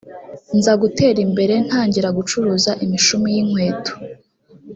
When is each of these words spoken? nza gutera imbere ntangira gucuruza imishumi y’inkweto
nza 0.57 0.73
gutera 0.81 1.19
imbere 1.27 1.53
ntangira 1.67 2.09
gucuruza 2.17 2.71
imishumi 2.83 3.27
y’inkweto 3.35 3.93